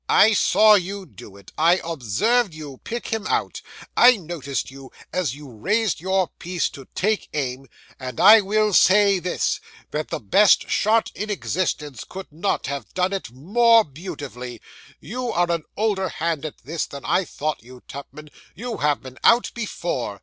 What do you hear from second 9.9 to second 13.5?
that the best shot in existence could not have done it